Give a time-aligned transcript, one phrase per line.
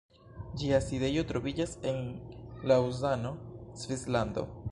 [0.61, 2.01] Ĝia sidejo troviĝas en
[2.73, 3.37] Laŭzano,
[3.85, 4.49] Svislando.